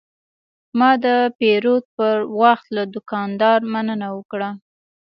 ما 0.79 0.91
د 1.05 1.05
پیرود 1.39 1.83
پر 1.95 2.15
وخت 2.41 2.67
له 2.75 2.83
دوکاندار 2.93 3.59
مننه 3.73 4.07
وکړه. 4.17 4.49